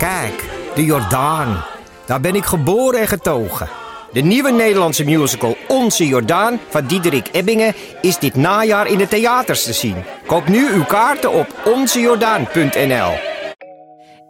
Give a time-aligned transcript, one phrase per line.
[0.00, 0.44] Kijk,
[0.74, 1.64] de Jordaan.
[2.06, 3.68] Daar ben ik geboren en getogen.
[4.12, 9.64] De nieuwe Nederlandse musical Onze Jordaan van Diederik Ebbingen is dit najaar in de theaters
[9.64, 9.96] te zien.
[10.26, 13.12] Koop nu uw kaarten op onzejordaan.nl.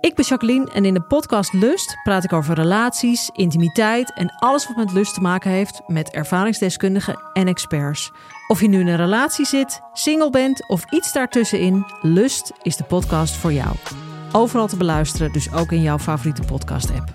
[0.01, 4.67] Ik ben Jacqueline en in de podcast Lust praat ik over relaties, intimiteit en alles
[4.67, 8.11] wat met lust te maken heeft met ervaringsdeskundigen en experts.
[8.49, 12.85] Of je nu in een relatie zit, single bent of iets daartussenin, Lust is de
[12.85, 13.77] podcast voor jou.
[14.33, 17.09] Overal te beluisteren, dus ook in jouw favoriete podcast-app.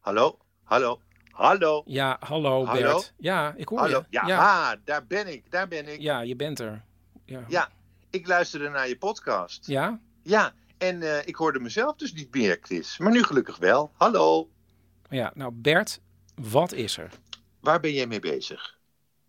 [0.00, 1.82] Hallo, hallo, hallo.
[1.86, 2.92] Ja, hallo, Hallo?
[2.94, 3.14] Bert.
[3.18, 3.98] Ja, ik hoor Hallo.
[3.98, 4.04] je.
[4.10, 4.38] Ja, ja.
[4.70, 6.00] ah, daar ben ik, daar ben ik.
[6.00, 6.84] Ja, je bent er.
[7.24, 7.44] Ja.
[7.48, 7.68] Ja,
[8.10, 9.66] ik luisterde naar je podcast.
[9.66, 10.00] Ja?
[10.22, 12.98] Ja, en eh, ik hoorde mezelf dus niet meer, Chris.
[12.98, 13.90] Maar nu gelukkig wel.
[13.94, 14.48] Hallo,
[15.10, 16.00] Ja, nou Bert,
[16.34, 17.10] wat is er?
[17.60, 18.74] waar ben jij mee bezig?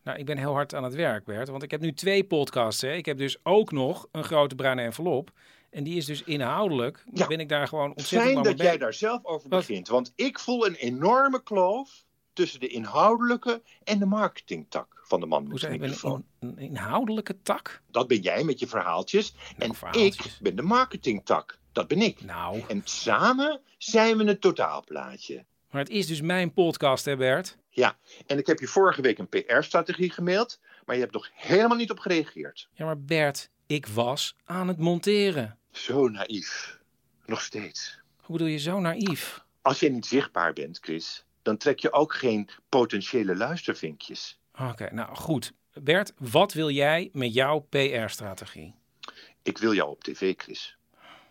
[0.03, 1.47] Nou, ik ben heel hard aan het werk, Bert.
[1.49, 2.81] Want ik heb nu twee podcasts.
[2.81, 2.91] Hè.
[2.93, 5.31] Ik heb dus ook nog een grote bruine envelop.
[5.77, 7.27] En die is dus inhoudelijk, Ja.
[7.27, 9.59] ben ik daar gewoon ontzettend Fijn dat jij daar zelf over Wat?
[9.59, 9.87] begint.
[9.87, 15.47] Want ik voel een enorme kloof tussen de inhoudelijke en de marketingtak van de man
[15.47, 16.25] met de microfoon.
[16.39, 17.81] een, een inhoudelijke tak?
[17.91, 19.33] Dat ben jij met je verhaaltjes.
[19.57, 20.25] en verhaaltjes.
[20.25, 21.57] ik ben de marketingtak.
[21.71, 22.21] Dat ben ik.
[22.23, 25.45] Nou, En samen zijn we een totaalplaatje.
[25.71, 27.57] maar het is dus mijn podcast, hè Bert?
[27.69, 31.77] Ja, en ik heb je vorige week een PR-strategie gemaild, maar je hebt nog helemaal
[31.77, 32.67] niet op gereageerd.
[32.73, 35.56] Ja, maar Bert, ik was aan het monteren.
[35.77, 36.79] Zo naïef.
[37.25, 37.99] Nog steeds.
[38.21, 39.45] Hoe bedoel je zo naïef?
[39.61, 44.39] Als jij niet zichtbaar bent, Chris, dan trek je ook geen potentiële luistervinkjes.
[44.59, 45.53] Oké, nou goed.
[45.73, 48.75] Bert, wat wil jij met jouw PR-strategie?
[49.43, 50.77] Ik wil jou op tv, Chris.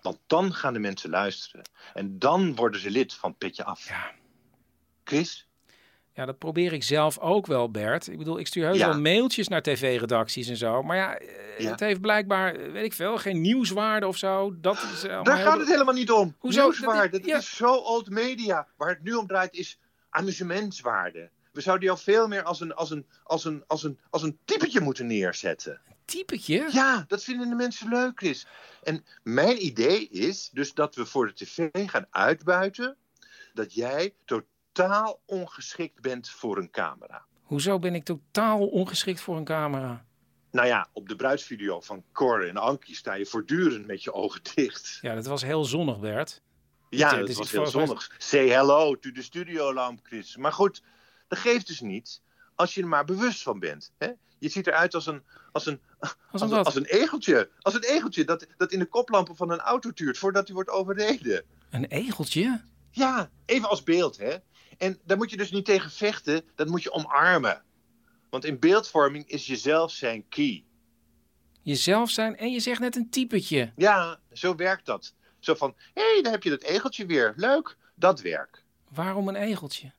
[0.02, 1.68] Want dan gaan de mensen luisteren.
[1.94, 3.88] En dan worden ze lid van Petje Af.
[3.88, 4.12] Ja.
[5.04, 5.48] Chris?
[6.16, 8.06] Ja, dat probeer ik zelf ook wel, Bert.
[8.08, 8.88] Ik bedoel, ik stuur heus Ja.
[8.88, 10.82] wel mailtjes naar tv-redacties en zo.
[10.82, 11.70] Maar ja, eh, Ja.
[11.70, 14.54] het heeft blijkbaar, eh, weet ik veel, geen nieuwswaarde of zo.
[14.60, 16.36] Dat is allemaal Daar gaat het helemaal niet om.
[16.38, 16.62] Hoezo?
[16.62, 17.36] Nieuwswaarde, Dat- ja.
[17.36, 18.66] is zo old media.
[18.76, 19.78] Waar het nu om draait is
[20.10, 21.30] amusementswaarde.
[21.52, 24.38] We zouden jou veel meer als een, als een, als een, als een, als een
[24.44, 25.80] typetje moeten neerzetten.
[26.04, 26.68] Typetje?
[26.72, 28.46] Ja, dat vinden de mensen leuk, Chris.
[28.82, 32.96] En mijn idee is dus dat we voor de tv gaan uitbuiten
[33.54, 34.54] dat jij totaal
[35.26, 37.24] ongeschikt bent voor een camera.
[37.42, 40.04] Hoezo ben ik totaal ongeschikt voor een camera?
[40.50, 44.40] Nou ja, op de bruidsvideo van Cor en Ankie sta je voortdurend met je ogen
[44.54, 44.98] dicht.
[45.00, 46.42] Ja, dat was heel zonnig, Bert.
[46.90, 48.14] Ja, het dat is was heel zonnig.
[48.18, 50.36] Say hello to the studiolamp, Chris.
[50.36, 50.82] Maar goed,
[51.28, 52.22] dat geeft dus niet
[52.54, 53.92] als je er maar bewust van bent.
[53.98, 54.10] Hè?
[54.38, 55.22] Je ziet eruit als een,
[55.52, 57.50] als een, Als als, een als een egeltje.
[57.60, 60.70] Als een egeltje dat, dat in de koplampen van een auto tuurt voordat hij wordt
[60.70, 61.44] overreden.
[61.70, 62.64] Een egeltje?
[62.90, 64.36] Ja, even als beeld, hè.
[64.78, 67.62] En daar moet je dus niet tegen vechten, dat moet je omarmen.
[68.30, 70.64] Want in beeldvorming is jezelf zijn key.
[71.62, 73.72] Jezelf zijn en je zegt net een typetje.
[73.76, 75.14] Ja, zo werkt dat.
[75.38, 77.32] Zo van, hé, hey, daar heb je dat egeltje weer.
[77.36, 78.62] Leuk, dat werk.
[78.88, 79.92] Waarom een egeltje?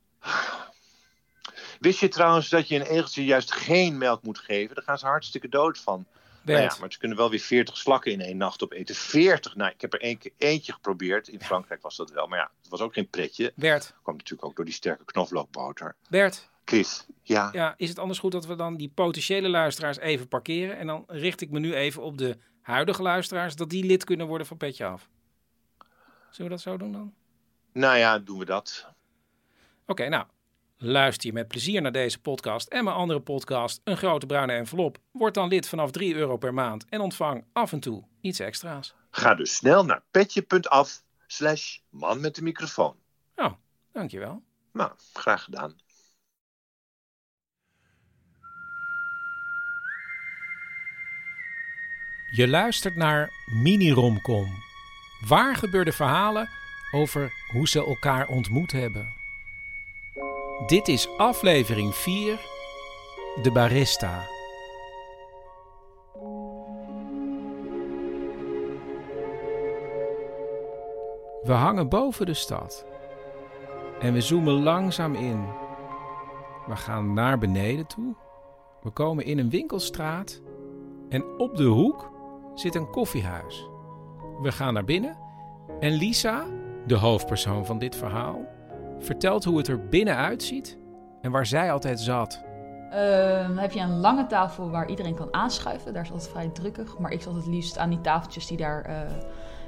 [1.79, 4.75] Wist je trouwens dat je een egeltje juist geen melk moet geven?
[4.75, 6.07] Daar gaan ze hartstikke dood van.
[6.41, 8.95] Nou ja, maar ze kunnen wel weer 40 slakken in één nacht opeten.
[8.95, 9.55] 40?
[9.55, 11.27] Nou, ik heb er één keer eentje geprobeerd.
[11.27, 12.27] In Frankrijk was dat wel.
[12.27, 13.53] Maar ja, het was ook geen pretje.
[13.55, 13.93] Bert,
[14.29, 15.95] natuurlijk ook door die sterke knoflookboter.
[16.09, 16.49] Bert.
[16.65, 17.49] Chris, ja.
[17.51, 20.77] Ja, is het anders goed dat we dan die potentiële luisteraars even parkeren?
[20.77, 24.27] En dan richt ik me nu even op de huidige luisteraars, dat die lid kunnen
[24.27, 25.09] worden van Petje Af.
[26.29, 27.13] Zullen we dat zo doen dan?
[27.73, 28.87] Nou ja, doen we dat.
[29.85, 30.25] Oké, nou,
[30.77, 34.97] luister je met plezier naar deze podcast en mijn andere podcast, Een Grote Bruine Envelop.
[35.11, 38.95] Word dan lid vanaf 3 euro per maand en ontvang af en toe iets extra's.
[39.09, 42.95] Ga dus snel naar petje.af slash man met de microfoon.
[43.35, 43.53] Oh,
[43.97, 44.43] dankjewel.
[44.73, 45.75] Nou, graag gedaan.
[52.31, 54.47] Je luistert naar Mini-Romcom.
[55.27, 56.49] Waar gebeurde verhalen
[56.91, 59.15] over hoe ze elkaar ontmoet hebben.
[60.67, 62.39] Dit is aflevering 4,
[63.41, 64.25] De Barista.
[71.43, 72.85] We hangen boven de stad
[73.99, 75.45] en we zoomen langzaam in.
[76.67, 78.15] We gaan naar beneden toe.
[78.81, 80.41] We komen in een winkelstraat
[81.09, 82.11] en op de hoek
[82.55, 83.69] zit een koffiehuis.
[84.41, 85.17] We gaan naar binnen
[85.79, 86.45] en Lisa,
[86.87, 88.45] de hoofdpersoon van dit verhaal,
[88.99, 90.77] vertelt hoe het er binnenuit ziet
[91.21, 92.45] en waar zij altijd zat.
[92.91, 95.93] Ehm, heb je een lange tafel waar iedereen kan aanschuiven.
[95.93, 96.97] Daar is altijd vrij drukkig.
[96.97, 98.95] Maar ik zat het liefst aan die tafeltjes die daar eh,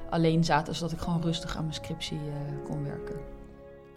[0.10, 0.76] alleen zaten.
[0.76, 3.39] Zodat ik gewoon rustig aan mijn scriptie eh, kon werken.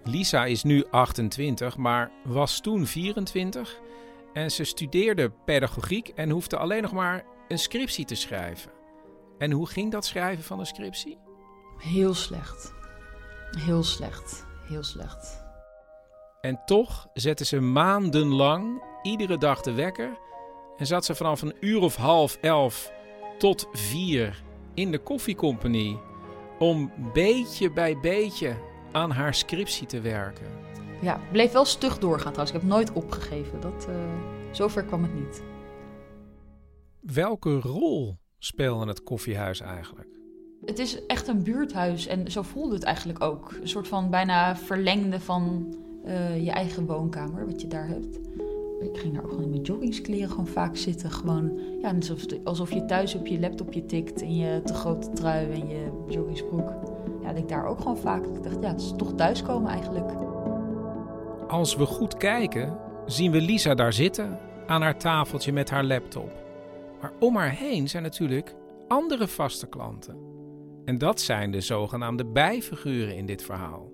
[0.04, 3.80] Lisa is nu 28, maar was toen 24
[4.32, 8.70] en ze studeerde pedagogiek en hoefde alleen nog maar een scriptie te schrijven.
[9.38, 11.18] En hoe ging dat schrijven van een scriptie?
[11.78, 12.72] Heel slecht.
[13.58, 14.46] Heel slecht.
[14.68, 15.44] Heel slecht.
[16.40, 20.18] En toch zette ze maandenlang iedere dag de wekker
[20.76, 22.92] en zat ze vanaf een uur of half elf
[23.38, 24.42] tot vier
[24.74, 25.98] in de koffiecompagnie
[26.58, 28.56] om beetje bij beetje
[28.92, 30.46] aan haar scriptie te werken.
[31.00, 32.56] Ja, bleef wel stug doorgaan trouwens.
[32.56, 33.60] Ik heb nooit opgegeven.
[33.60, 33.94] Dat, uh,
[34.50, 35.42] zover kwam het niet.
[37.00, 40.08] Welke rol speelde het koffiehuis eigenlijk?
[40.64, 43.52] Het is echt een buurthuis en zo voelde het eigenlijk ook.
[43.60, 45.74] Een soort van bijna verlengde van
[46.04, 48.18] uh, je eigen woonkamer, wat je daar hebt.
[48.80, 51.10] Ik ging daar ook gewoon in mijn joggingskleren gewoon vaak zitten.
[51.10, 55.50] Gewoon, ja, alsof, alsof je thuis op je laptopje tikt in je te grote trui
[55.50, 56.91] en je joggingsbroek.
[57.32, 58.24] Dat ik daar ook gewoon vaak.
[58.24, 60.10] Ik dacht, ja, het is toch thuiskomen eigenlijk.
[61.48, 66.30] Als we goed kijken, zien we Lisa daar zitten aan haar tafeltje met haar laptop.
[67.00, 68.54] Maar om haar heen zijn natuurlijk
[68.88, 70.16] andere vaste klanten.
[70.84, 73.92] En dat zijn de zogenaamde bijfiguren in dit verhaal.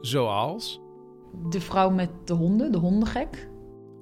[0.00, 0.80] Zoals.
[1.48, 3.48] De vrouw met de honden, de hondengek.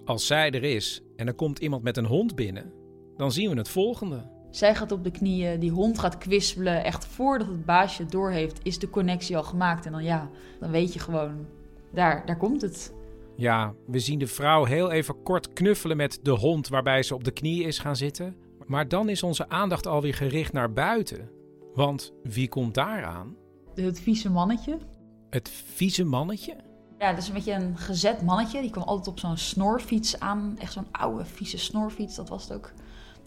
[0.04, 2.72] Als zij er is en er komt iemand met een hond binnen,
[3.16, 4.30] dan zien we het volgende.
[4.50, 6.84] Zij gaat op de knieën, die hond gaat kwispelen.
[6.84, 9.86] Echt voordat het baasje het doorheeft, is de connectie al gemaakt.
[9.86, 10.28] En dan ja,
[10.60, 11.46] dan weet je gewoon,
[11.90, 12.94] daar, daar komt het.
[13.36, 17.24] Ja, we zien de vrouw heel even kort knuffelen met de hond waarbij ze op
[17.24, 18.36] de knieën is gaan zitten.
[18.66, 21.30] Maar dan is onze aandacht alweer gericht naar buiten.
[21.74, 23.36] Want wie komt daar aan?
[23.74, 24.78] Het vieze mannetje.
[25.30, 26.56] Het vieze mannetje?
[26.98, 28.60] Ja, dat is een beetje een gezet mannetje.
[28.60, 30.56] Die kwam altijd op zo'n snorfiets aan.
[30.58, 32.72] Echt zo'n oude, vieze snorfiets, dat was het ook.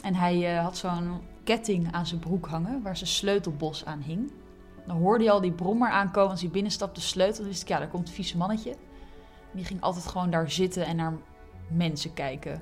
[0.01, 4.31] En hij uh, had zo'n ketting aan zijn broek hangen, waar zijn sleutelbos aan hing.
[4.87, 7.37] Dan hoorde hij al die brommer aankomen als hij binnenstapte, sleutel.
[7.37, 8.75] Dan wist ik, ja, daar komt het vieze mannetje.
[9.51, 11.13] Die ging altijd gewoon daar zitten en naar
[11.67, 12.61] mensen kijken.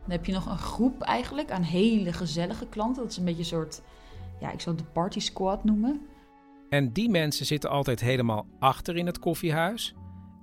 [0.00, 3.02] Dan heb je nog een groep eigenlijk aan hele gezellige klanten.
[3.02, 3.82] Dat is een beetje een soort,
[4.40, 6.06] ja, ik zou het de party squad noemen.
[6.68, 9.94] En die mensen zitten altijd helemaal achter in het koffiehuis.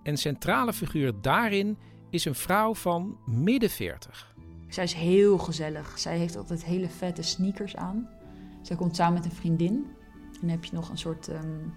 [0.03, 1.77] En centrale figuur daarin
[2.15, 4.35] is een vrouw van midden 40.
[4.67, 5.99] Zij is heel gezellig.
[5.99, 8.09] Zij heeft altijd hele vette sneakers aan.
[8.61, 9.87] Zij komt samen met een vriendin.
[10.13, 11.73] En dan heb je nog een soort um,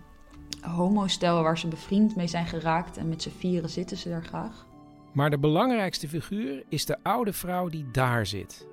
[0.61, 2.97] homostel waar ze bevriend mee zijn geraakt.
[2.97, 4.67] En met z'n vieren zitten ze daar graag.
[5.13, 8.67] Maar de belangrijkste figuur is de oude vrouw die daar zit.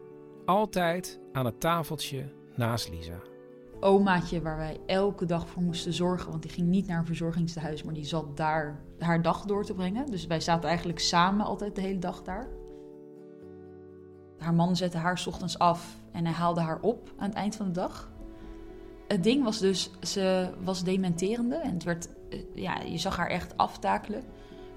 [0.46, 3.35] Altijd aan het tafeltje naast Lisa.
[3.80, 6.30] Omaatje waar wij elke dag voor moesten zorgen.
[6.30, 9.74] Want die ging niet naar een verzorgingstehuis, maar die zat daar haar dag door te
[9.74, 10.12] brengen.
[10.12, 12.48] Dus wij zaten eigenlijk samen altijd de hele dag daar.
[14.38, 17.66] Haar man zette haar ochtends af en hij haalde haar op aan het eind van
[17.66, 18.12] de dag.
[19.08, 23.30] Het ding was dus, ze was dementerende en het werd, eh, ja, je zag haar
[23.30, 24.24] echt aftakelen.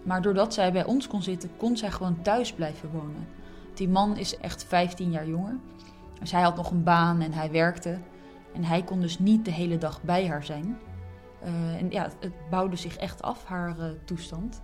[0.03, 3.27] Maar doordat zij bij ons kon zitten, kon zij gewoon thuis blijven wonen.
[3.75, 5.59] Die man is echt 15 jaar jonger.
[6.21, 7.99] Dus hij had nog een baan en hij werkte.
[8.55, 10.79] En hij kon dus niet de hele dag bij haar zijn.
[11.45, 14.63] Uh, en ja, het bouwde zich echt af, haar uh, toestand.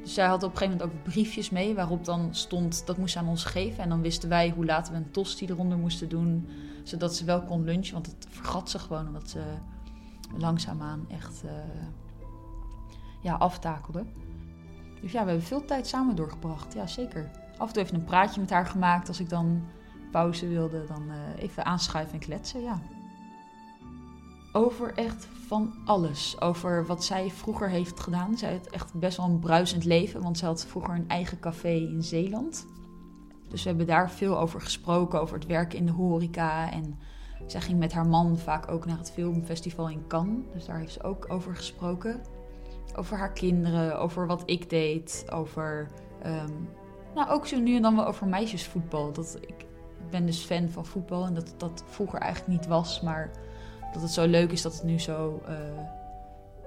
[0.00, 3.12] Dus zij had op een gegeven moment ook briefjes mee waarop dan stond dat moest
[3.12, 3.82] ze aan ons geven.
[3.82, 6.48] En dan wisten wij hoe laten we een tosti eronder moesten doen,
[6.82, 7.94] zodat ze wel kon lunchen.
[7.94, 9.42] Want het vergat ze gewoon omdat ze
[10.36, 11.50] langzaamaan echt uh,
[13.22, 14.04] ja, aftakelde.
[15.00, 16.74] Dus ja, we hebben veel tijd samen doorgebracht.
[16.74, 17.30] Ja, zeker.
[17.58, 19.08] Af en toe even een praatje met haar gemaakt.
[19.08, 19.62] Als ik dan
[20.10, 22.80] pauze wilde, dan even aanschuiven en kletsen, ja.
[24.56, 26.40] Over echt van alles.
[26.40, 28.36] Over wat zij vroeger heeft gedaan.
[28.36, 31.68] Zij had echt best wel een bruisend leven, want ze had vroeger een eigen café
[31.68, 32.66] in Zeeland.
[33.48, 36.72] Dus we hebben daar veel over gesproken, over het werken in de horeca.
[36.72, 36.98] En
[37.46, 40.44] zij ging met haar man vaak ook naar het filmfestival in Cannes.
[40.52, 42.20] Dus daar heeft ze ook over gesproken
[42.94, 45.90] over haar kinderen, over wat ik deed, over.
[46.26, 46.68] Um,
[47.14, 49.12] nou, ook zo nu en dan wel over meisjesvoetbal.
[49.12, 49.66] Dat, ik
[50.10, 53.30] ben dus fan van voetbal en dat dat vroeger eigenlijk niet was, maar
[53.96, 55.54] dat het zo leuk is dat het nu zo uh,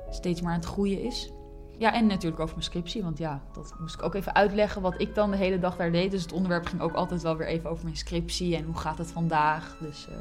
[0.09, 1.31] steeds maar aan het groeien is.
[1.77, 5.01] Ja, en natuurlijk over mijn scriptie, want ja, dat moest ik ook even uitleggen wat
[5.01, 6.11] ik dan de hele dag daar deed.
[6.11, 8.97] Dus het onderwerp ging ook altijd wel weer even over mijn scriptie en hoe gaat
[8.97, 9.77] het vandaag.
[9.79, 10.15] Dus uh,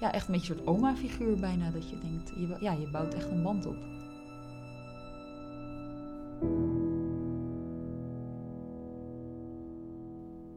[0.00, 3.14] ja, echt een beetje een soort oma-figuur bijna, dat je denkt, je, ja, je bouwt
[3.14, 3.76] echt een band op.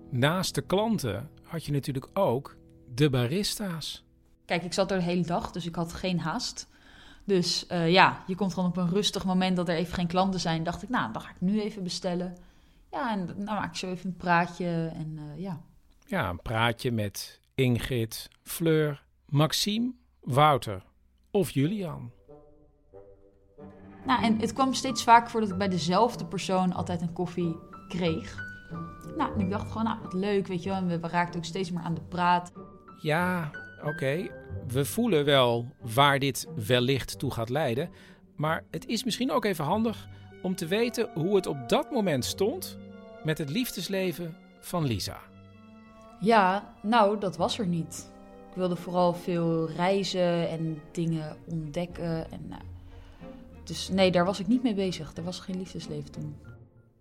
[0.09, 2.57] Naast de klanten had je natuurlijk ook
[2.93, 4.08] de barista's.
[4.49, 6.67] Kijk, ik zat er de hele dag, dus ik had geen haast.
[7.23, 10.39] Dus uh, ja, je komt gewoon op een rustig moment dat er even geen klanten
[10.39, 10.63] zijn.
[10.63, 12.37] Dacht ik, nou, dan ga ik nu even bestellen.
[12.91, 15.61] Ja, en dan maak ik zo even een praatje en uh, ja.
[16.05, 20.83] Ja, een praatje met Ingrid, Fleur, Maxime, Wouter
[21.31, 22.11] of Julian.
[24.05, 27.55] Nou, en het kwam steeds vaker voor dat ik bij dezelfde persoon altijd een koffie
[27.87, 28.43] kreeg.
[29.17, 30.77] Nou, en ik dacht gewoon, nou, wat leuk, weet je wel.
[30.77, 32.51] En we raakten ook steeds meer aan de praat.
[33.01, 33.51] Ja,
[33.83, 34.27] Oké,
[34.67, 37.89] we voelen wel waar dit wellicht toe gaat leiden.
[38.35, 40.07] Maar het is misschien ook even handig
[40.41, 42.77] om te weten hoe het op dat moment stond
[43.23, 45.19] met het liefdesleven van Lisa.
[46.19, 48.11] Ja, nou, dat was er niet.
[48.49, 52.31] Ik wilde vooral veel reizen en dingen ontdekken.
[52.31, 52.61] En, nou,
[53.63, 55.11] dus nee, daar was ik niet mee bezig.
[55.15, 56.35] Er was geen liefdesleven toen.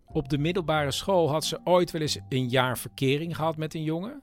[0.07, 3.83] Op de middelbare school had ze ooit wel eens een jaar verkering gehad met een
[3.83, 4.23] jongen.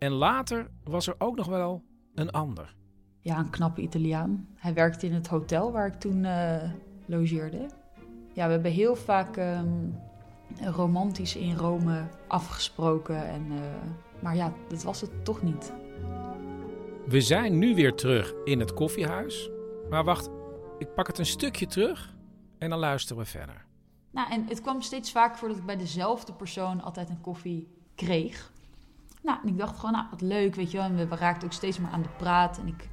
[0.00, 2.74] En later was er ook nog wel een ander.
[3.20, 4.48] Ja, een knappe Italiaan.
[4.56, 6.70] Hij werkte in het hotel waar ik toen eh,
[7.06, 7.66] logeerde.
[8.32, 9.88] Ja, we hebben heel vaak ehm,
[10.60, 13.28] romantisch in Rome afgesproken.
[13.28, 15.72] En, eh, maar ja, dat was het toch niet.
[17.06, 19.50] We zijn nu weer terug in het koffiehuis.
[19.90, 20.30] Maar wacht,
[20.78, 22.14] ik pak het een stukje terug
[22.58, 23.66] en dan luisteren we verder.
[24.10, 27.68] Nou, en het kwam steeds vaker voor dat ik bij dezelfde persoon altijd een koffie
[27.94, 28.52] kreeg.
[29.22, 30.86] Nou, en ik dacht gewoon, nou, wat leuk, weet je wel.
[30.86, 32.58] En we raakten ook steeds meer aan de praat.
[32.58, 32.88] En ik,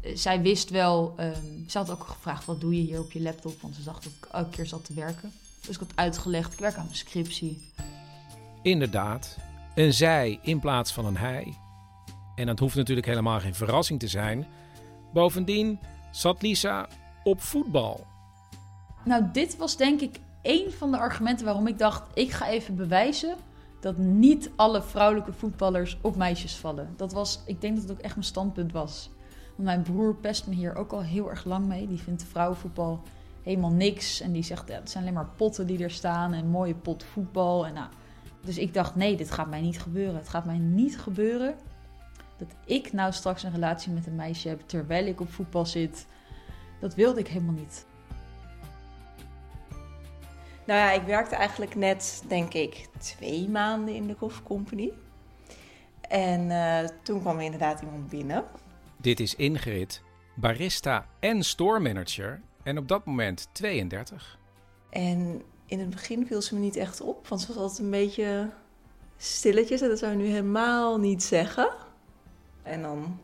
[0.00, 3.22] eh, zij wist wel, um, ze had ook gevraagd, wat doe je hier op je
[3.22, 3.60] laptop?
[3.60, 5.32] Want ze dacht dat ik elke keer zat te werken.
[5.66, 7.72] Dus ik had uitgelegd, ik werk aan mijn scriptie.
[8.62, 9.36] Inderdaad,
[9.74, 11.54] een zij in plaats van een hij.
[12.34, 14.46] En dat hoeft natuurlijk helemaal geen verrassing te zijn.
[15.12, 15.78] Bovendien
[16.10, 16.88] zat Lisa
[17.24, 18.06] op voetbal.
[19.04, 22.76] Nou, dit was denk ik één van de argumenten waarom ik dacht: ik ga even
[22.76, 23.36] bewijzen
[23.80, 26.92] dat niet alle vrouwelijke voetballers op meisjes vallen.
[26.96, 29.10] Dat was, ik denk dat het ook echt mijn standpunt was.
[29.56, 31.86] Want mijn broer pest me hier ook al heel erg lang mee.
[31.86, 33.02] Die vindt vrouwenvoetbal
[33.42, 34.20] helemaal niks.
[34.20, 37.04] En die zegt, ja, het zijn alleen maar potten die er staan en mooie pot
[37.04, 37.66] voetbal.
[37.66, 37.88] En nou,
[38.40, 40.16] dus ik dacht, nee, dit gaat mij niet gebeuren.
[40.16, 41.54] Het gaat mij niet gebeuren
[42.38, 46.06] dat ik nou straks een relatie met een meisje heb terwijl ik op voetbal zit.
[46.80, 47.86] Dat wilde ik helemaal niet.
[50.70, 54.92] Nou ja, ik werkte eigenlijk net, denk ik, twee maanden in de Coffee Company.
[56.00, 58.44] En uh, toen kwam er inderdaad iemand binnen.
[58.96, 60.02] Dit is Ingrid,
[60.34, 64.38] barista en store manager en op dat moment 32.
[64.90, 67.90] En in het begin viel ze me niet echt op, want ze was altijd een
[67.90, 68.50] beetje
[69.16, 69.80] stilletjes.
[69.80, 71.70] En dat zou je nu helemaal niet zeggen.
[72.62, 73.20] En dan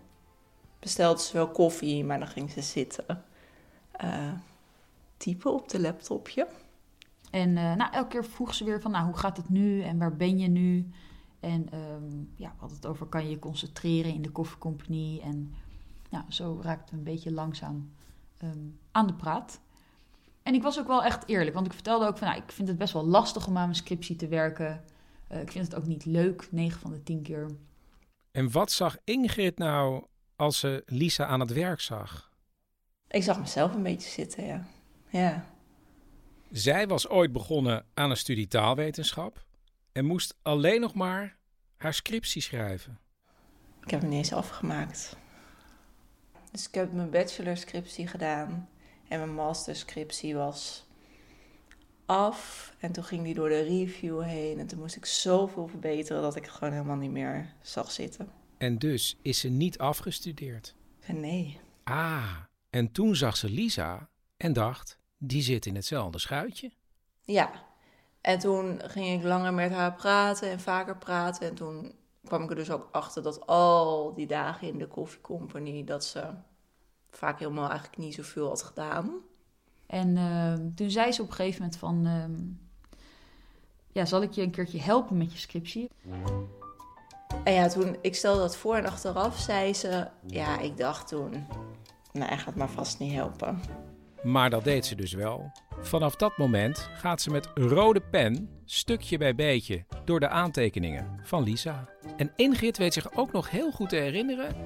[0.78, 3.24] bestelde ze wel koffie, maar dan ging ze zitten.
[4.04, 4.32] Uh,
[5.16, 6.46] typen op de laptopje.
[7.37, 9.99] En uh, nou, elke keer vroeg ze weer van, nou, hoe gaat het nu en
[9.99, 10.90] waar ben je nu?
[11.40, 15.21] En um, ja, we hadden het over, kan je je concentreren in de koffiecompagnie?
[15.21, 15.55] En
[16.11, 17.93] ja, zo raakten we een beetje langzaam
[18.43, 19.61] um, aan de praat.
[20.43, 22.69] En ik was ook wel echt eerlijk, want ik vertelde ook van, nou, ik vind
[22.69, 24.85] het best wel lastig om aan mijn scriptie te werken.
[25.33, 27.50] Uh, ik vind het ook niet leuk, 9 van de 10 keer.
[28.31, 30.05] En wat zag Ingrid nou
[30.37, 32.31] als ze Lisa aan het werk zag?
[33.09, 34.66] Ik zag mezelf een beetje zitten, ja.
[35.09, 35.55] Ja.
[36.50, 39.44] Zij was ooit begonnen aan een studie taalwetenschap
[39.92, 41.36] en moest alleen nog maar
[41.76, 42.98] haar scriptie schrijven.
[43.82, 45.16] Ik heb hem niet eens afgemaakt.
[46.50, 48.68] Dus ik heb mijn bachelorscriptie gedaan
[49.08, 50.86] en mijn masterscriptie was
[52.06, 52.74] af.
[52.78, 56.36] En toen ging die door de review heen en toen moest ik zoveel verbeteren dat
[56.36, 58.28] ik het gewoon helemaal niet meer zag zitten.
[58.58, 60.74] En dus is ze niet afgestudeerd?
[61.06, 61.60] Nee.
[61.84, 62.36] Ah,
[62.70, 66.70] en toen zag ze Lisa en dacht, die zit in hetzelfde schuitje.
[67.25, 67.50] Ja,
[68.20, 71.49] en toen ging ik langer met haar praten en vaker praten.
[71.49, 71.94] En toen
[72.25, 75.85] kwam ik er dus ook achter dat al die dagen in de koffiecompany...
[75.85, 76.30] dat ze
[77.11, 79.11] vaak helemaal eigenlijk niet zoveel had gedaan.
[79.87, 82.06] En uh, toen zei ze op een gegeven moment van...
[82.06, 82.25] Uh,
[83.92, 85.90] ja, zal ik je een keertje helpen met je scriptie?
[87.44, 90.08] En ja, toen ik stelde dat voor en achteraf zei ze...
[90.26, 91.46] Ja, ik dacht toen...
[92.12, 93.61] Nou, hij gaat maar vast niet helpen.
[94.26, 95.52] Maar dat deed ze dus wel.
[95.80, 101.42] Vanaf dat moment gaat ze met rode pen, stukje bij beetje, door de aantekeningen van
[101.42, 101.88] Lisa.
[102.16, 104.56] En Ingrid weet zich ook nog heel goed te herinneren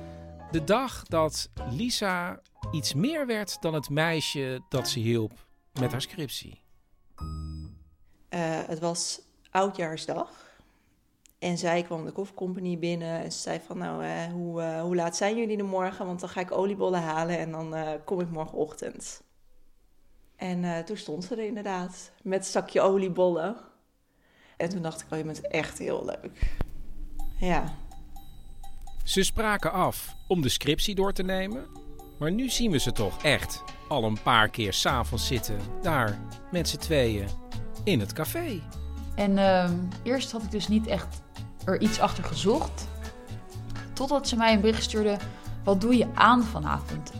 [0.50, 2.40] de dag dat Lisa
[2.70, 5.32] iets meer werd dan het meisje dat ze hielp
[5.80, 6.62] met haar scriptie.
[8.30, 10.48] Uh, het was oudjaarsdag.
[11.38, 14.94] En zij kwam de koffiecompany binnen en ze zei van nou, uh, hoe, uh, hoe
[14.94, 16.06] laat zijn jullie er morgen?
[16.06, 17.74] Want dan ga ik oliebollen halen en dan
[18.04, 19.22] kom ik morgenochtend.
[20.40, 23.56] En uh, toen stond ze er inderdaad met een zakje oliebollen.
[24.56, 26.56] En toen dacht ik, oh, je bent echt heel leuk.
[27.38, 27.74] Ja.
[29.04, 31.66] Ze spraken af om de scriptie door te nemen.
[32.18, 35.58] Maar nu zien we ze toch echt al een paar keer s'avonds zitten.
[35.82, 36.18] Daar
[36.50, 37.28] met z'n tweeën
[37.84, 38.60] in het café.
[39.14, 39.70] En uh,
[40.02, 41.22] eerst had ik dus niet echt
[41.64, 42.88] er iets achter gezocht.
[43.92, 45.16] Totdat ze mij een bericht stuurde:
[45.64, 47.12] Wat doe je aan vanavond?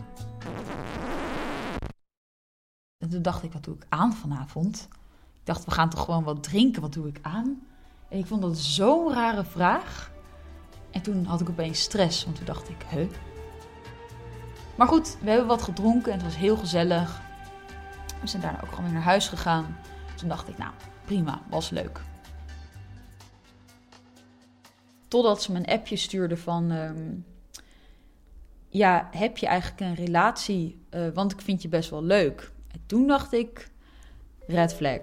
[3.11, 4.87] En toen dacht ik, wat doe ik aan vanavond?
[5.39, 7.61] Ik dacht, we gaan toch gewoon wat drinken, wat doe ik aan?
[8.09, 10.11] En ik vond dat zo'n rare vraag.
[10.91, 13.09] En toen had ik opeens stress, want toen dacht ik, huh?
[14.77, 17.21] Maar goed, we hebben wat gedronken en het was heel gezellig.
[18.21, 19.77] We zijn daarna ook gewoon weer naar huis gegaan.
[20.15, 20.71] Toen dacht ik, nou,
[21.05, 22.01] prima, was leuk.
[25.07, 26.71] Totdat ze me een appje stuurde van...
[26.71, 27.09] ehm,
[28.69, 30.85] ja, heb je eigenlijk een relatie?
[30.89, 32.51] Eh, want ik vind je best wel leuk.
[32.91, 33.69] En toen dacht ik,
[34.47, 34.99] red flag.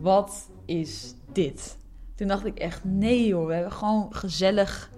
[0.00, 1.76] Wat is dit?
[2.14, 4.90] Toen dacht ik echt, nee joh, we hebben gewoon gezellig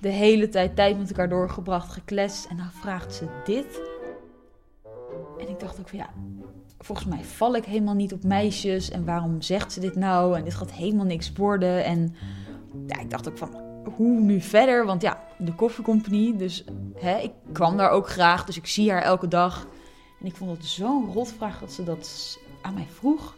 [0.00, 2.46] de hele tijd tijd met elkaar doorgebracht, gekletst.
[2.46, 3.80] En dan vraagt ze dit.
[5.38, 6.10] En ik dacht ook van ja,
[6.78, 8.90] volgens mij val ik helemaal niet op meisjes.
[8.90, 10.36] En waarom zegt ze dit nou?
[10.36, 11.84] En dit gaat helemaal niks worden.
[11.84, 12.14] En
[12.86, 13.54] ja, ik dacht ook van,
[13.96, 14.86] hoe nu verder?
[14.86, 16.64] Want ja, de koffiecompagnie, dus
[16.94, 18.44] hè, ik kwam daar ook graag.
[18.44, 19.66] Dus ik zie haar elke dag.
[20.20, 23.36] En ik vond het zo'n rotvraag dat ze dat aan mij vroeg.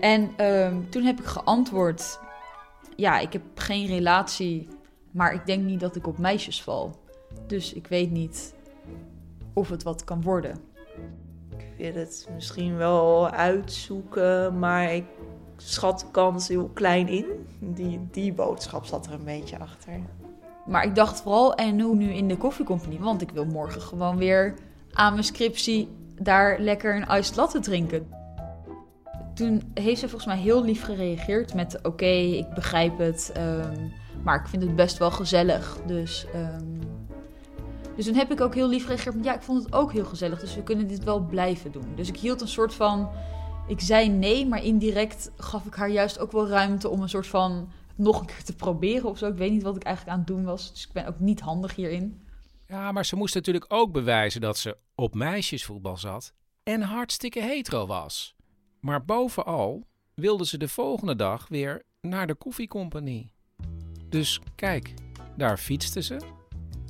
[0.00, 2.18] En ehm, toen heb ik geantwoord,
[2.96, 4.68] ja, ik heb geen relatie,
[5.10, 6.96] maar ik denk niet dat ik op meisjes val.
[7.46, 8.54] Dus ik weet niet
[9.52, 10.58] of het wat kan worden.
[11.56, 15.04] Ik wil het misschien wel uitzoeken, maar ik
[15.56, 17.26] schat de kans heel klein in.
[17.58, 20.00] Die, die boodschap zat er een beetje achter.
[20.66, 22.98] Maar ik dacht vooral, en hoe nu in de koffiecompagnie?
[22.98, 24.54] Want ik wil morgen gewoon weer
[24.92, 25.88] aan mijn scriptie
[26.22, 28.08] daar lekker een iced latte drinken.
[29.34, 31.78] Toen heeft ze volgens mij heel lief gereageerd met...
[31.82, 33.88] oké, ik begrijp het, ehm,
[34.22, 35.78] maar ik vind het best wel gezellig.
[35.86, 36.64] Dus, ehm,
[37.96, 39.24] dus toen heb ik ook heel lief gereageerd met...
[39.24, 41.92] ja, ik vond het ook heel gezellig, dus we kunnen dit wel blijven doen.
[41.94, 43.08] Dus ik hield een soort van...
[43.66, 47.26] Ik zei nee, maar indirect gaf ik haar juist ook wel ruimte om een soort
[47.26, 47.68] van...
[47.94, 49.26] nog een keer te proberen of zo.
[49.26, 51.40] Ik weet niet wat ik eigenlijk aan het doen was, dus ik ben ook niet
[51.40, 52.20] handig hierin.
[52.70, 56.32] Ja, maar ze moest natuurlijk ook bewijzen dat ze op meisjesvoetbal zat
[56.62, 58.34] en hartstikke hetero was.
[58.80, 63.32] Maar bovenal wilde ze de volgende dag weer naar de koffiecompagnie.
[64.08, 64.94] Dus kijk,
[65.36, 66.16] daar fietste ze.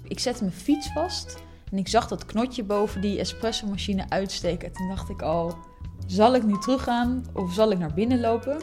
[0.05, 4.73] Ik zette mijn fiets vast en ik zag dat knotje boven die espresso-machine uitsteken.
[4.73, 5.59] Toen dacht ik al,
[6.07, 8.63] zal ik nu teruggaan of zal ik naar binnen lopen?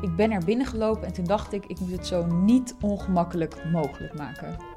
[0.00, 3.64] Ik ben naar binnen gelopen en toen dacht ik, ik moet het zo niet ongemakkelijk
[3.64, 4.73] mogelijk maken.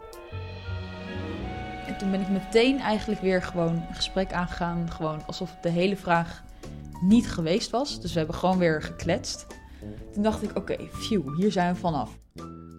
[1.88, 4.91] En toen ben ik meteen eigenlijk weer gewoon een gesprek aangegaan.
[4.91, 6.43] Gewoon alsof de hele vraag
[7.02, 8.02] niet geweest was.
[8.02, 9.47] Dus we hebben gewoon weer gekletst.
[10.13, 12.17] Toen dacht ik, oké, phew, hier zijn we vanaf.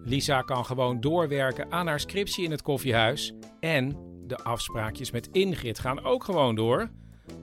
[0.03, 3.33] Lisa kan gewoon doorwerken aan haar scriptie in het koffiehuis.
[3.59, 6.89] En de afspraakjes met Ingrid gaan ook gewoon door.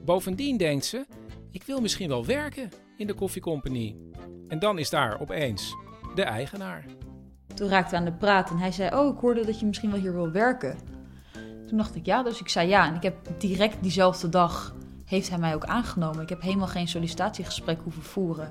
[0.05, 1.07] Bovendien denkt ze,
[1.50, 4.11] ik wil misschien wel werken in de koffiecompagnie.
[4.48, 5.76] En dan is daar opeens
[6.14, 6.85] de eigenaar.
[7.55, 9.90] Toen raakten we aan de praat en hij zei, oh, ik hoorde dat je misschien
[9.90, 10.79] wel hier wil werken.
[11.66, 12.88] Toen dacht ik ja, dus ik zei ja.
[12.88, 14.74] En ik heb direct diezelfde dag,
[15.05, 16.22] heeft hij mij ook aangenomen.
[16.22, 18.50] Ik heb helemaal geen sollicitatiegesprek hoeven voeren.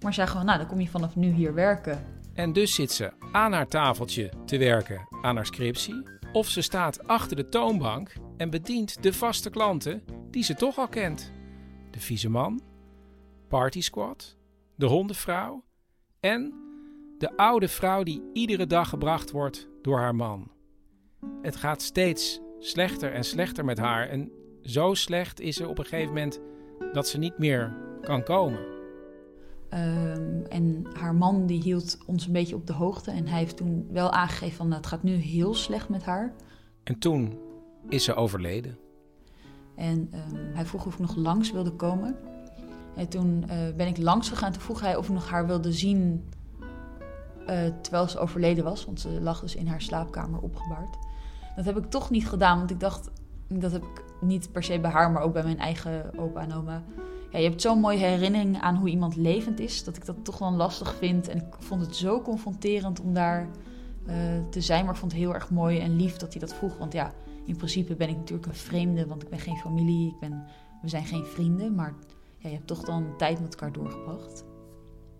[0.00, 2.04] Maar zei gewoon, nou, dan kom je vanaf nu hier werken.
[2.34, 6.02] En dus zit ze aan haar tafeltje te werken aan haar scriptie.
[6.32, 10.88] Of ze staat achter de toonbank en bedient de vaste klanten die ze toch al
[10.88, 11.32] kent.
[11.90, 12.60] De vieze man,
[13.48, 14.36] party squad,
[14.74, 15.64] de hondenvrouw
[16.20, 16.54] en
[17.18, 20.50] de oude vrouw die iedere dag gebracht wordt door haar man.
[21.42, 24.08] Het gaat steeds slechter en slechter met haar.
[24.08, 24.30] En
[24.62, 26.40] zo slecht is ze op een gegeven moment
[26.92, 28.60] dat ze niet meer kan komen.
[29.68, 33.10] Ehm, en haar man die hield ons een beetje op de hoogte.
[33.10, 36.34] En hij heeft toen wel aangegeven van, nou, het gaat nu heel slecht met haar.
[36.82, 37.38] En toen
[37.88, 38.78] is ze overleden.
[39.74, 42.16] En ehm, hij vroeg of ik nog langs wilde komen.
[42.96, 44.52] En toen eh, ben ik langs gegaan.
[44.52, 46.28] Toen vroeg hij of ik nog haar wilde zien
[47.46, 48.84] eh, terwijl ze overleden was.
[48.84, 50.96] Want ze lag dus in haar slaapkamer opgebaard.
[51.56, 53.10] Dat heb ik toch niet gedaan, want ik dacht...
[53.48, 56.54] Dat heb ik niet per se bij haar, maar ook bij mijn eigen opa en
[56.54, 56.82] oma.
[57.30, 59.84] Ja, je hebt zo'n mooie herinnering aan hoe iemand levend is...
[59.84, 61.28] dat ik dat toch wel lastig vind.
[61.28, 63.48] En ik vond het zo confronterend om daar
[64.06, 64.16] eh,
[64.50, 64.84] te zijn.
[64.84, 66.78] Maar ik vond het heel erg mooi en lief dat hij dat vroeg.
[66.78, 67.12] Want ja,
[67.46, 70.08] in principe ben ik natuurlijk een vreemde, want ik ben geen familie.
[70.08, 70.44] Ik ben,
[70.82, 71.94] we zijn geen vrienden, maar
[72.38, 74.44] ja, je hebt toch dan tijd met elkaar doorgebracht.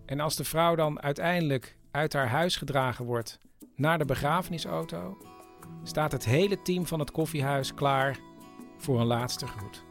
[0.05, 3.39] En als de vrouw dan uiteindelijk uit haar huis gedragen wordt
[3.75, 5.17] naar de begrafenisauto,
[5.83, 8.19] staat het hele team van het koffiehuis klaar
[8.77, 9.85] voor een laatste groet.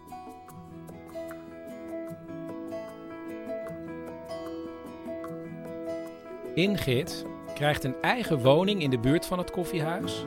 [6.55, 10.25] Ingrid krijgt een eigen woning in de buurt van het koffiehuis.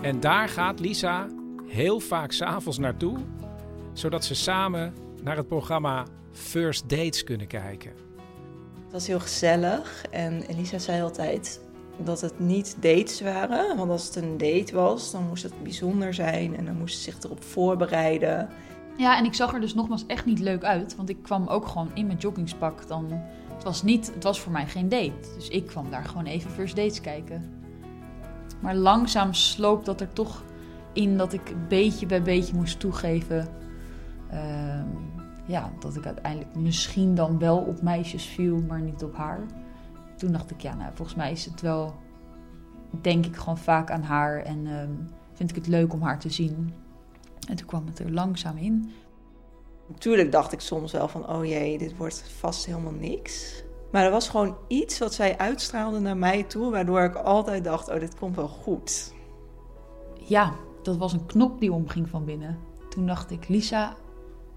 [0.00, 1.28] En daar gaat Lisa
[1.66, 3.18] heel vaak s'avonds naartoe,
[3.92, 7.90] zodat ze samen naar het programma First Dates kunnen kijken.
[8.82, 11.60] Het was heel gezellig en Elisa zei altijd
[11.96, 13.76] dat het niet dates waren.
[13.76, 17.02] Want als het een date was, dan moest het bijzonder zijn en dan moest ze
[17.02, 18.48] zich erop voorbereiden.
[18.96, 21.66] Ja, en ik zag er dus nogmaals echt niet leuk uit, want ik kwam ook
[21.66, 22.88] gewoon in mijn joggingspak.
[22.88, 23.06] Dan,
[23.54, 26.50] het was niet, het was voor mij geen date, dus ik kwam daar gewoon even
[26.50, 27.50] first dates kijken.
[28.60, 30.44] Maar langzaam sloopt dat er toch
[30.92, 33.48] in dat ik beetje bij beetje moest toegeven.
[34.30, 34.86] ehm,
[35.46, 39.46] ja, dat ik uiteindelijk misschien dan wel op meisjes viel, maar niet op haar.
[40.22, 41.94] Toen dacht ik, ja, nou, volgens mij is het wel,
[43.00, 44.90] denk ik gewoon vaak aan haar en ehm,
[45.32, 46.74] vind ik het leuk om haar te zien.
[47.48, 48.90] En toen kwam het er langzaam in.
[49.88, 53.64] Natuurlijk dacht ik soms wel van, oh jee, dit wordt vast helemaal niks.
[53.92, 57.88] Maar er was gewoon iets wat zij uitstraalde naar mij toe, waardoor ik altijd dacht,
[57.88, 59.12] oh, dit komt wel goed.
[60.20, 62.58] Ja, dat was een knop die omging van binnen.
[62.88, 63.96] Toen dacht ik, Lisa,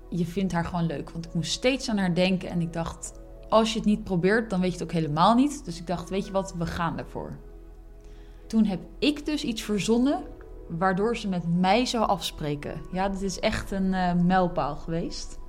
[0.10, 1.10] je vindt haar gewoon leuk.
[1.10, 4.49] Want ik moest steeds aan haar denken en ik dacht, als je het niet probeert,
[4.49, 5.65] dan weet je het ook helemaal niet.
[5.65, 7.38] Dus ik dacht, weet je wat, we gaan ervoor.
[8.47, 10.23] Toen heb ik dus iets verzonnen
[10.67, 12.81] waardoor ze met mij zou afspreken.
[12.91, 15.39] Ja, dit is echt een eh, mijlpaal geweest.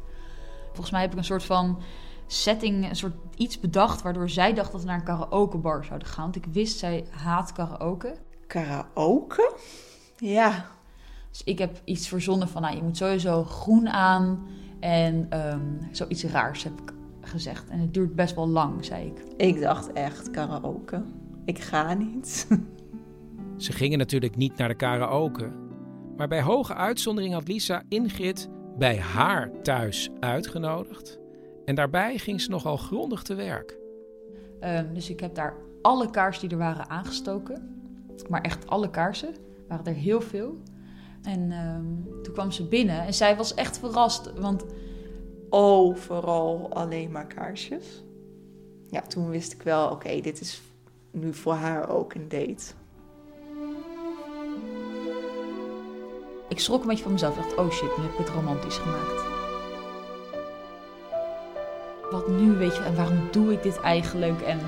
[0.67, 1.79] Volgens mij heb ik een soort van
[2.27, 4.03] setting, een soort iets bedacht...
[4.03, 6.25] waardoor zij dacht dat we naar een karaokebar zouden gaan.
[6.25, 8.17] Want ik wist, zij haat karaoke.
[8.47, 9.55] Karaoke?
[10.17, 10.67] Ja,
[11.31, 14.47] Dus ik heb iets verzonnen van, nou, je moet sowieso groen aan
[14.81, 16.93] en ehm, zoiets raars heb ik
[17.27, 17.69] gezegd.
[17.69, 19.23] En het duurt best wel lang, zei ik.
[19.37, 21.03] ik dacht echt karaoke.
[21.45, 22.47] Ik ga niet.
[23.57, 25.51] Ze gingen natuurlijk niet naar de karaoke.
[26.17, 31.19] Maar bij hoge uitzondering had Lisa Ingrid bij haar thuis uitgenodigd.
[31.65, 33.79] En daarbij ging ze nogal grondig te werk.
[34.61, 37.81] Ehm, dus ik heb daar alle kaarsen die er waren aangestoken.
[38.29, 39.29] Maar echt alle kaarsen.
[39.29, 40.59] Er waren er heel veel.
[41.23, 44.33] En ehm, toen kwam ze binnen en zij was echt verrast.
[44.39, 44.65] Want
[45.51, 48.05] Overal alleen maar kaarsjes.
[48.91, 50.63] Ja, toen wist ik wel, oké, dit is
[51.11, 52.75] nu voor haar ook een date.
[56.49, 57.37] ik schrok een beetje van mezelf.
[57.37, 59.25] Ik dacht, oh shit, nu heb ik het romantisch gemaakt.
[62.11, 64.41] Wat nu, weet je, en waarom doe ik dit eigenlijk?
[64.41, 64.61] En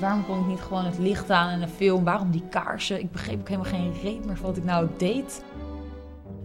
[0.00, 2.04] waarom kon ik niet gewoon het licht aan in een film?
[2.04, 3.00] Waarom die kaarsen?
[3.00, 5.44] Ik begreep ook helemaal geen reet meer van wat ik nou deed.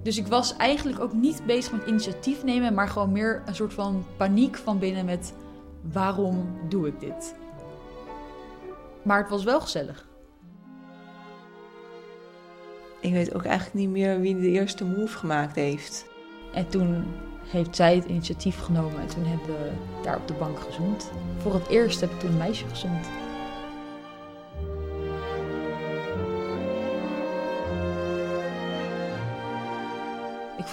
[0.04, 3.74] Dus ik was eigenlijk ook niet bezig met initiatief nemen, maar gewoon meer een soort
[3.74, 5.34] van paniek van binnen met
[5.92, 7.36] waarom doe ik dit?
[9.02, 10.08] Maar het was wel gezellig.
[13.00, 16.06] Ik weet ook eigenlijk niet meer wie de eerste move gemaakt heeft.
[16.54, 17.06] En toen
[17.44, 19.72] heeft zij het initiatief genomen en toen hebben we
[20.04, 21.12] daar op de bank gezoend.
[21.38, 23.08] Voor het eerst heb ik toen een meisje gezoend.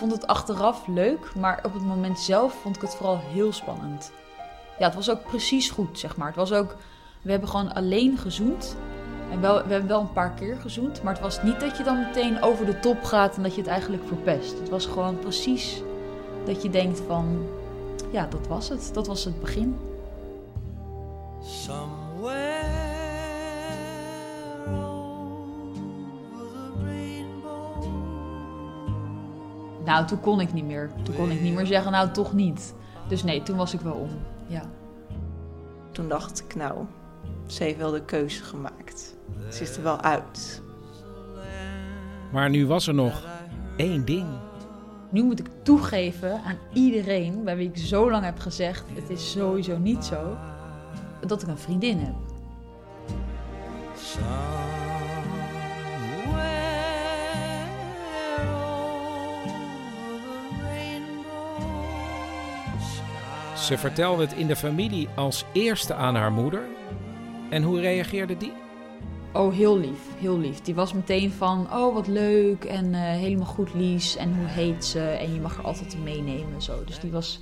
[0.01, 4.13] Vond het achteraf leuk, maar op het moment zelf vond ik het vooral heel spannend.
[4.79, 6.27] Ja, het was ook precies goed, zeg maar.
[6.27, 6.77] Het was ook,
[7.23, 8.77] we hebben gewoon alleen gezoend.
[9.31, 11.85] En wel, we hebben wel een paar keer gezoend, maar het was niet dat je
[11.85, 14.59] dan meteen over de top gaat en dat je het eigenlijk verpest.
[14.59, 15.83] Het was gewoon precies
[16.45, 17.47] dat je denkt van,
[18.11, 18.91] ja, dat was het.
[18.93, 19.79] Dat was het begin.
[21.43, 22.80] Somewhere
[29.91, 30.91] Nou, toen kon ik niet meer.
[31.03, 32.75] Toen kon ik niet meer zeggen, nou toch niet.
[33.09, 34.11] Dus nee, toen was ik wel om.
[34.47, 34.63] Ja.
[35.93, 36.85] Toen dacht ik, nou,
[37.47, 39.17] ze heeft wel de keuze gemaakt.
[39.49, 40.63] Ze is er wel uit.
[42.33, 43.27] Maar nu was er nog
[43.77, 44.27] één ding.
[45.09, 49.31] Nu moet ik toegeven aan iedereen bij wie ik zo lang heb gezegd: het is
[49.31, 50.37] sowieso niet zo.
[51.27, 52.15] Dat ik een vriendin heb.
[63.71, 66.63] Ze vertelde het in de familie als eerste aan haar moeder.
[67.51, 68.53] En hoe reageerde die?
[69.33, 70.61] Oh, heel lief, heel lief.
[70.61, 74.17] Die was meteen van: oh wat leuk en eh, helemaal goed Lies.
[74.17, 75.01] En hoe heet ze?
[75.01, 76.63] En je mag er altijd meenemen.
[76.63, 76.85] Zo.
[76.85, 77.41] Dus die was,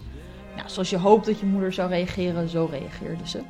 [0.56, 3.42] nou, zoals je hoopt dat je moeder zou reageren, zo reageerde ze.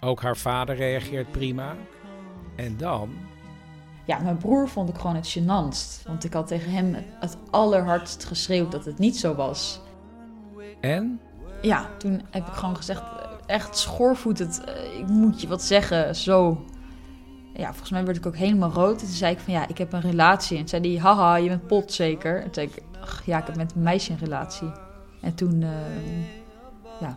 [0.00, 1.76] Ook haar vader reageert prima.
[2.56, 3.10] En dan
[4.04, 6.06] Ja, mijn broer vond ik gewoon het gênantst.
[6.06, 9.80] Want ik had tegen hem het allerhardst geschreeuwd dat het niet zo was.
[10.80, 11.20] En
[11.64, 13.02] Ja, toen heb ik gewoon gezegd,
[13.46, 16.64] echt schoorvoetend, eh, ik moet je wat zeggen, zo.
[17.54, 19.00] Ja, volgens mij werd ik ook helemaal rood.
[19.00, 20.58] En toen zei ik van, ja, ik heb een relatie.
[20.58, 22.36] En toen zei hij, haha, je bent pot zeker.
[22.36, 22.82] En toen zei ik,
[23.24, 24.72] ja, ik heb met een meisje een relatie.
[25.20, 25.70] En toen, eh,
[27.00, 27.16] ja,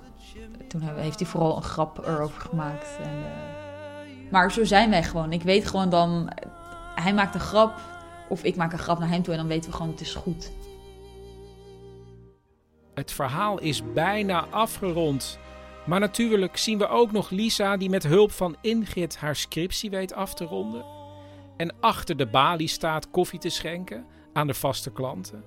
[0.68, 2.98] toen heeft hij vooral een grap erover gemaakt.
[3.04, 5.32] En, eh, maar zo zijn wij gewoon.
[5.32, 6.30] Ik weet gewoon dan,
[6.96, 7.80] hij maakt een grap
[8.30, 10.16] of ik maak een grap naar hem toe en dan weten we gewoon, het is
[10.16, 10.52] goed.
[12.98, 15.40] Het verhaal is bijna afgerond.
[15.86, 20.14] Maar natuurlijk zien we ook nog Lisa die met hulp van Ingrid haar scriptie weet
[20.14, 20.86] af te ronden.
[21.58, 25.44] En achter de balie staat koffie te schenken aan de vaste klanten.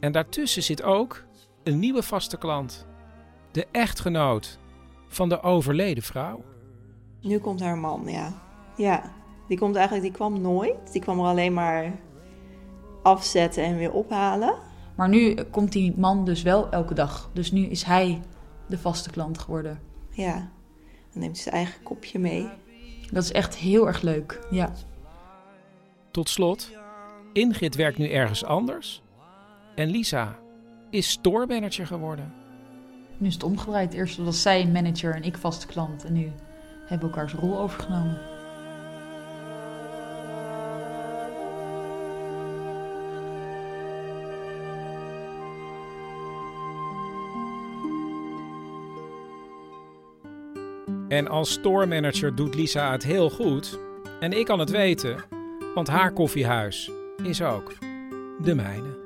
[0.00, 1.24] En daartussen zit ook
[1.62, 2.86] een nieuwe vaste klant.
[3.52, 4.58] De echtgenoot
[5.08, 6.44] van de overleden vrouw.
[7.20, 8.42] Nu komt haar man, ja.
[8.76, 9.12] Ja,
[9.48, 10.92] Die komt eigenlijk, die kwam nooit.
[10.92, 11.98] Die kwam er alleen maar
[13.02, 14.54] afzetten en weer ophalen.
[14.96, 17.30] Maar nu komt die man dus wel elke dag.
[17.32, 18.20] Dus nu is hij
[18.66, 19.80] de vaste klant geworden.
[20.10, 20.34] Ja,
[21.12, 22.48] dan neemt hij zijn eigen kopje mee.
[23.12, 24.46] Dat is echt heel erg leuk.
[24.50, 24.72] Ja.
[26.10, 26.70] Tot slot,
[27.32, 29.02] Ingrid werkt nu ergens anders.
[29.74, 30.38] En Lisa
[30.90, 32.32] is store manager geworden.
[33.18, 33.92] Nu is het omgedraaid.
[33.94, 36.04] Eerst was zij manager en ik vaste klant.
[36.04, 36.32] En nu
[36.86, 38.35] hebben we elkaars rol overgenomen.
[51.16, 53.78] En als store manager doet Lisa het heel goed.
[54.20, 55.16] En ik kan het weten,
[55.74, 56.90] want haar koffiehuis
[57.22, 57.72] is ook
[58.42, 59.04] de mijne.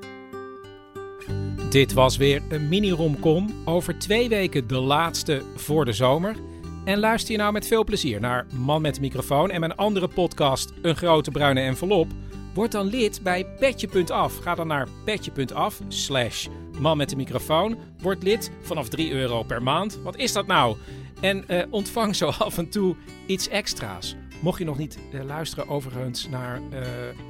[1.68, 3.50] Dit was weer een mini-romcom.
[3.64, 6.36] Over twee weken de laatste voor de zomer.
[6.84, 10.08] En luister je nou met veel plezier naar Man met de microfoon en mijn andere
[10.08, 12.08] podcast Een grote bruine envelop.
[12.54, 14.36] Word dan lid bij petje.af.
[14.36, 16.46] Ga dan naar petje.af slash
[16.80, 17.78] man met de microfoon.
[18.00, 19.98] Word lid vanaf 3 euro per maand.
[20.02, 20.76] Wat is dat nou?
[21.20, 24.16] En eh, ontvang zo af en toe iets extra's.
[24.42, 26.82] Mocht je nog niet eh, luisteren overigens naar eh,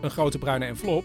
[0.03, 1.05] Een grote bruine envelop.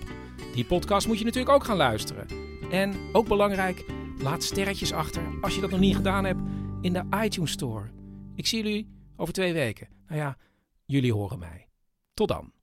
[0.54, 2.28] Die podcast moet je natuurlijk ook gaan luisteren.
[2.72, 3.86] En ook belangrijk,
[4.18, 6.42] laat sterretjes achter als je dat nog niet gedaan hebt
[6.82, 7.92] in de iTunes Store.
[8.36, 9.88] Ik zie jullie over twee weken.
[10.08, 10.38] Nou ja,
[10.86, 11.68] jullie horen mij.
[12.14, 12.55] Tot dan.